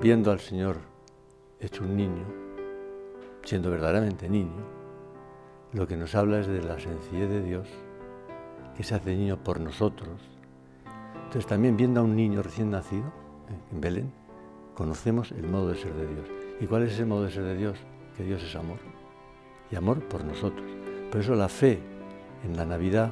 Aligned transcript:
viendo 0.00 0.30
al 0.30 0.38
Señor 0.38 0.76
hecho 1.58 1.82
un 1.82 1.96
niño, 1.96 2.24
siendo 3.42 3.70
verdaderamente 3.70 4.28
niño, 4.28 4.64
lo 5.72 5.88
que 5.88 5.96
nos 5.96 6.14
habla 6.14 6.38
es 6.38 6.46
de 6.46 6.62
la 6.62 6.78
sencillez 6.78 7.28
de 7.28 7.42
Dios, 7.42 7.68
que 8.76 8.84
se 8.84 8.94
hace 8.94 9.16
niño 9.16 9.42
por 9.42 9.58
nosotros. 9.58 10.20
Entonces 11.14 11.46
también 11.46 11.76
viendo 11.76 12.00
a 12.00 12.04
un 12.04 12.14
niño 12.14 12.42
recién 12.42 12.70
nacido 12.70 13.06
eh, 13.48 13.72
en 13.72 13.80
Belén, 13.80 14.12
conocemos 14.74 15.32
el 15.32 15.48
modo 15.48 15.70
de 15.70 15.76
ser 15.76 15.92
de 15.94 16.06
Dios. 16.06 16.26
¿Y 16.60 16.66
cuál 16.66 16.84
es 16.84 16.92
ese 16.92 17.04
modo 17.04 17.24
de 17.24 17.32
ser 17.32 17.42
de 17.42 17.56
Dios? 17.56 17.76
Que 18.16 18.22
Dios 18.22 18.42
es 18.42 18.54
amor. 18.54 18.78
Y 19.70 19.76
amor 19.76 20.00
por 20.04 20.24
nosotros. 20.24 20.70
Por 21.10 21.20
eso 21.20 21.34
la 21.34 21.48
fe 21.48 21.80
en 22.44 22.56
la 22.56 22.64
Navidad 22.64 23.10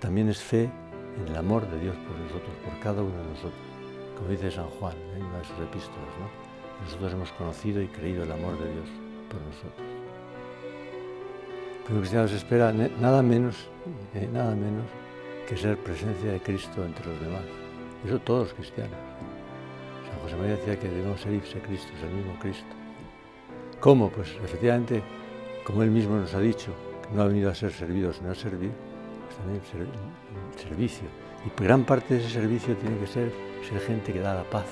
también 0.00 0.28
es 0.28 0.42
fe 0.42 0.70
en 1.18 1.28
el 1.28 1.36
amor 1.36 1.68
de 1.70 1.80
Dios 1.80 1.96
por 1.96 2.18
nosotros, 2.18 2.54
por 2.62 2.78
cada 2.80 3.02
uno 3.02 3.16
de 3.16 3.30
nosotros. 3.30 3.73
Como 4.16 4.28
dice 4.28 4.50
San 4.50 4.68
Juan 4.68 4.94
en 5.16 5.24
una 5.24 5.38
de 5.38 5.44
sus 5.44 5.58
epístolas, 5.58 6.14
¿no? 6.20 6.44
nosotros 6.84 7.12
hemos 7.12 7.32
conocido 7.32 7.80
y 7.80 7.88
creído 7.88 8.24
el 8.24 8.32
amor 8.32 8.58
de 8.58 8.72
Dios 8.72 8.88
por 9.28 9.40
nosotros. 9.40 9.86
Pero 11.86 11.98
cristiano 12.00 12.28
se 12.28 12.36
espera 12.36 12.72
nada 12.72 13.22
menos, 13.22 13.68
eh, 14.14 14.28
nada 14.32 14.54
menos 14.54 14.84
que 15.46 15.56
ser 15.56 15.76
presencia 15.78 16.32
de 16.32 16.40
Cristo 16.40 16.84
entre 16.84 17.06
los 17.06 17.20
demás. 17.20 17.42
Eso 18.06 18.18
todos 18.20 18.54
cristianos. 18.54 18.96
San 20.08 20.18
José 20.20 20.36
María 20.36 20.56
decía 20.56 20.78
que 20.78 20.88
debemos 20.88 21.20
ser 21.20 21.34
ipse 21.34 21.58
Cristo, 21.60 21.92
es 21.96 22.02
el 22.02 22.10
mismo 22.10 22.38
Cristo. 22.38 22.74
¿Cómo? 23.80 24.08
Pues 24.08 24.30
efectivamente, 24.42 25.02
como 25.64 25.82
él 25.82 25.90
mismo 25.90 26.16
nos 26.16 26.32
ha 26.34 26.40
dicho, 26.40 26.72
no 27.14 27.22
ha 27.22 27.26
venido 27.26 27.50
a 27.50 27.54
ser 27.54 27.72
servido, 27.72 28.12
sino 28.12 28.30
a 28.30 28.34
servir, 28.34 28.72
pues 29.26 29.36
también 29.36 29.60
servicio. 30.56 31.23
Y 31.46 31.62
gran 31.62 31.84
parte 31.84 32.14
de 32.14 32.20
ese 32.20 32.30
servicio 32.30 32.76
tiene 32.76 32.98
que 32.98 33.06
ser 33.06 33.32
ser 33.68 33.80
gente 33.80 34.12
que 34.12 34.20
da 34.20 34.34
la 34.34 34.44
paz. 34.44 34.66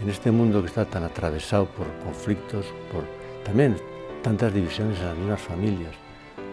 En 0.00 0.08
este 0.08 0.30
mundo 0.30 0.60
que 0.60 0.68
está 0.68 0.84
tan 0.84 1.04
atravesado 1.04 1.66
por 1.66 1.86
conflictos, 2.04 2.66
por 2.90 3.04
también 3.44 3.76
tantas 4.22 4.52
divisiones 4.52 4.98
en 4.98 5.06
las 5.06 5.16
mismas 5.16 5.40
familias, 5.40 5.94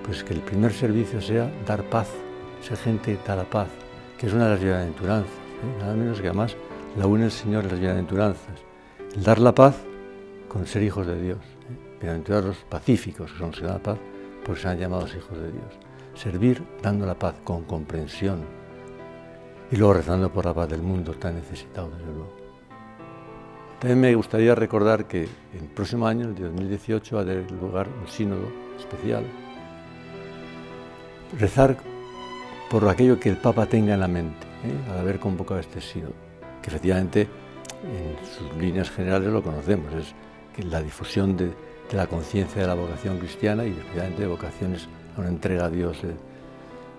pues 0.04 0.24
que 0.24 0.34
el 0.34 0.42
primer 0.42 0.74
servicio 0.74 1.22
sea 1.22 1.52
dar 1.66 1.84
paz, 1.84 2.10
ser 2.62 2.78
gente 2.78 3.18
que 3.18 3.28
da 3.28 3.36
la 3.36 3.50
paz, 3.50 3.70
que 4.18 4.28
es 4.28 4.34
una 4.34 4.46
de 4.46 4.52
las 4.52 4.60
bienaventuranzas, 4.60 5.32
¿eh? 5.32 5.80
nada 5.80 5.96
menos 5.96 6.20
que 6.20 6.28
además 6.28 6.56
la 6.98 7.08
une 7.08 7.26
el 7.26 7.32
Señor 7.32 7.64
en 7.64 7.72
las 7.72 7.80
bienaventuranzas. 7.80 8.60
El 9.16 9.24
dar 9.24 9.40
la 9.40 9.56
paz 9.56 9.76
con 10.48 10.68
ser 10.68 10.84
hijos 10.84 11.08
de 11.08 11.20
Dios. 11.20 11.40
¿eh? 11.40 12.00
Bienaventurados 12.00 12.46
los 12.46 12.58
pacíficos, 12.58 13.32
que 13.32 13.38
son 13.38 13.48
los 13.48 13.60
que 13.60 13.66
dan 13.66 13.76
la 13.76 13.84
paz, 13.84 13.98
porque 14.46 14.62
se 14.62 14.68
han 14.68 14.78
llamado 14.78 15.08
hijos 15.08 15.38
de 15.38 15.52
Dios. 15.52 15.74
Servir 16.14 16.62
dando 16.82 17.06
la 17.06 17.18
paz 17.18 17.36
con 17.44 17.64
comprensión 17.64 18.61
y 19.72 19.78
luego 19.78 19.94
rezando 19.94 20.32
por 20.32 20.46
la 20.46 20.54
paz 20.54 20.70
del 20.70 20.82
mundo 20.82 21.14
tan 21.14 21.36
necesitado, 21.36 21.90
desde 21.92 22.12
luego. 22.12 22.34
También 23.80 24.02
me 24.02 24.14
gustaría 24.14 24.54
recordar 24.54 25.08
que 25.08 25.24
el 25.24 25.68
próximo 25.74 26.06
año, 26.06 26.28
el 26.28 26.36
2018, 26.36 27.16
va 27.16 27.22
a 27.22 27.26
tener 27.26 27.52
lugar 27.52 27.88
un 27.88 28.08
sínodo 28.08 28.48
especial. 28.78 29.26
Rezar 31.40 31.78
por 32.70 32.88
aquello 32.88 33.20
que 33.20 33.30
el 33.30 33.38
Papa 33.38 33.66
tenga 33.66 33.94
en 33.94 34.02
la 34.02 34.08
mente 34.08 34.46
¿eh? 34.66 34.92
al 34.92 35.00
haber 35.00 35.20
convocado 35.20 35.60
este 35.60 35.80
sínodo, 35.82 36.14
que 36.62 36.70
efectivamente 36.70 37.28
en 37.84 38.28
sus 38.28 38.56
líneas 38.62 38.92
generales 38.92 39.30
lo 39.30 39.42
conocemos, 39.42 39.94
es 39.94 40.66
la 40.66 40.82
difusión 40.82 41.38
de, 41.38 41.52
la 41.94 42.08
conciencia 42.08 42.62
de 42.62 42.68
la 42.68 42.76
vocación 42.76 43.18
cristiana 43.18 43.66
y 43.66 43.72
especialmente 43.72 44.22
de 44.22 44.28
vocaciones 44.28 44.88
a 45.18 45.22
una 45.22 45.30
entrega 45.30 45.66
a 45.66 45.70
Dios 45.70 45.98
en 46.04 46.18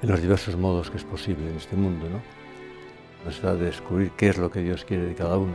los 0.03 0.21
diversos 0.21 0.57
modos 0.57 0.91
que 0.91 0.97
es 0.97 1.05
posible 1.05 1.49
en 1.49 1.57
este 1.57 1.77
mundo. 1.77 2.09
¿no? 2.11 2.42
Nos 3.25 3.41
da 3.41 3.55
de 3.55 3.67
descubrir 3.67 4.11
qué 4.17 4.29
es 4.29 4.39
lo 4.39 4.51
que 4.51 4.61
Dios 4.61 4.85
quiere 4.85 5.07
de 5.07 5.15
cada 5.15 5.39
uno, 5.39 5.53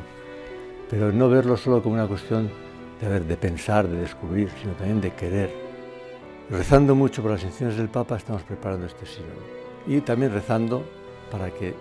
pero 0.90 1.12
no 1.12 1.30
verlo 1.30 1.58
solo 1.58 1.84
como 1.84 1.96
una 1.96 2.08
cuestión 2.08 2.50
de, 3.02 3.38
pensar, 3.38 3.88
de 3.88 3.98
descubrir, 3.98 4.50
sino 4.62 4.74
también 4.74 5.02
de 5.02 5.12
querer. 5.12 5.54
Rezando 6.50 6.96
mucho 6.96 7.22
por 7.22 7.32
las 7.32 7.42
intenciones 7.42 7.78
del 7.78 7.90
Papa 7.90 8.16
estamos 8.16 8.44
preparando 8.44 8.86
este 8.86 9.06
sínodo 9.06 9.42
y 9.86 10.00
también 10.02 10.32
rezando 10.32 10.84
para 11.30 11.52
que 11.52 11.76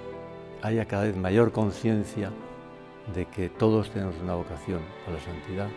haya 0.63 0.85
cada 0.87 1.05
vez 1.05 1.17
mayor 1.17 1.53
conciencia 1.53 2.31
de 3.15 3.27
que 3.27 3.49
todos 3.49 3.91
tenemos 3.91 4.17
una 4.21 4.35
vocación 4.35 4.81
a 5.07 5.13
la 5.13 5.21
santidad, 5.21 5.69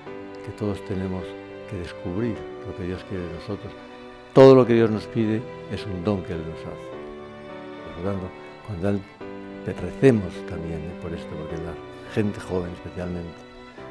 que 0.44 0.52
todos 0.54 0.84
tenemos 0.86 1.24
que 1.70 1.78
descubrir 1.78 2.36
lo 2.68 2.76
que 2.76 2.84
Dios 2.84 3.04
quiere 3.08 3.26
de 3.26 3.34
nosotros. 3.34 3.72
Todo 4.34 4.56
lo 4.56 4.66
que 4.66 4.74
Dios 4.74 4.90
nos 4.90 5.06
pide 5.08 5.42
es 5.72 5.86
un 5.86 6.04
don 6.04 6.24
que 6.24 6.34
Él 6.34 6.44
nos 6.48 6.60
hace. 6.60 6.90
Por 8.02 8.16
cuando 8.66 8.90
Él 8.90 9.02
recemos 9.66 10.34
también 10.48 10.80
¿eh? 10.80 11.00
por 11.02 11.14
esto, 11.14 11.30
porque 11.36 11.58
la 11.58 11.74
gente 12.14 12.40
joven 12.40 12.72
especialmente, 12.72 13.30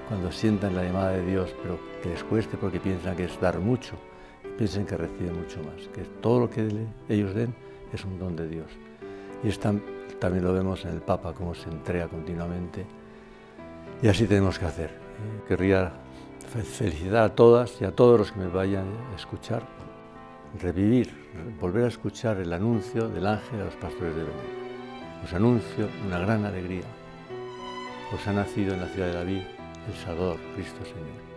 cuando 0.08 0.32
sientan 0.32 0.74
la 0.74 0.84
llamada 0.84 1.12
de 1.12 1.24
Dios, 1.24 1.54
pero 1.62 1.78
que 2.02 2.08
les 2.08 2.24
cueste 2.24 2.56
porque 2.56 2.80
piensan 2.80 3.16
que 3.16 3.24
es 3.24 3.40
dar 3.40 3.58
mucho, 3.58 3.94
piensen 4.56 4.86
que 4.86 4.96
reciben 4.96 5.38
mucho 5.38 5.58
más, 5.58 5.88
que 5.88 6.02
todo 6.20 6.40
lo 6.40 6.50
que 6.50 6.68
ellos 7.08 7.34
den 7.34 7.54
es 7.92 8.04
un 8.04 8.18
don 8.18 8.34
de 8.36 8.48
Dios. 8.48 8.66
Y 9.44 9.50
también 10.18 10.44
lo 10.44 10.52
vemos 10.52 10.84
en 10.84 10.92
el 10.92 11.00
Papa, 11.00 11.32
cómo 11.32 11.54
se 11.54 11.68
entrega 11.70 12.08
continuamente. 12.08 12.84
Y 14.02 14.08
así 14.08 14.26
tenemos 14.26 14.58
que 14.58 14.66
hacer. 14.66 14.90
¿eh? 14.90 15.46
Querría 15.46 15.92
felicitar 16.48 17.24
a 17.24 17.34
todas 17.34 17.80
y 17.80 17.84
a 17.84 17.94
todos 17.94 18.18
los 18.18 18.32
que 18.32 18.40
me 18.40 18.48
vayan 18.48 18.86
a 19.12 19.16
escuchar, 19.16 19.62
revivir, 20.60 21.12
volver 21.60 21.84
a 21.84 21.88
escuchar 21.88 22.38
el 22.38 22.52
anuncio 22.52 23.08
del 23.08 23.26
ángel 23.26 23.60
a 23.60 23.64
los 23.66 23.76
pastores 23.76 24.16
de 24.16 24.22
Belén. 24.24 24.57
Os 25.24 25.32
anuncio 25.34 25.88
una 26.06 26.18
gran 26.18 26.44
alegría. 26.44 26.84
Os 28.14 28.26
ha 28.26 28.32
nacido 28.32 28.74
en 28.74 28.80
la 28.80 28.86
ciudad 28.86 29.08
de 29.08 29.14
David 29.14 29.42
el 29.88 29.94
Salvador, 29.94 30.38
Cristo 30.54 30.84
Señor. 30.84 31.28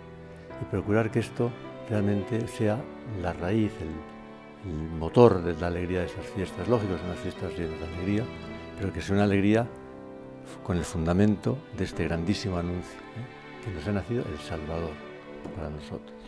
Y 0.61 0.65
procurar 0.65 1.09
que 1.11 1.19
esto 1.19 1.51
realmente 1.89 2.47
sea 2.47 2.79
la 3.21 3.33
raíz, 3.33 3.71
el, 3.81 3.89
motor 4.99 5.41
de 5.41 5.59
la 5.59 5.67
alegría 5.67 6.01
de 6.01 6.05
esas 6.05 6.25
fiestas. 6.27 6.67
Lógico, 6.67 6.95
son 6.95 7.07
unas 7.07 7.19
fiestas 7.19 7.51
llenas 7.57 7.79
de 7.79 7.85
alegría, 7.87 8.23
pero 8.79 8.93
que 8.93 9.01
sea 9.01 9.15
una 9.15 9.23
alegría 9.23 9.67
con 10.63 10.77
el 10.77 10.83
fundamento 10.83 11.57
de 11.75 11.85
este 11.85 12.03
grandísimo 12.03 12.57
anuncio, 12.57 12.99
¿eh? 12.99 13.65
que 13.65 13.71
nos 13.71 13.87
ha 13.87 13.91
nacido 13.91 14.23
el 14.31 14.37
Salvador 14.37 14.91
para 15.55 15.69
nosotros. 15.71 16.21